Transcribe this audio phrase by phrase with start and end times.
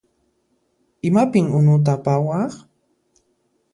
[1.09, 2.53] Imapin unuta apawaq?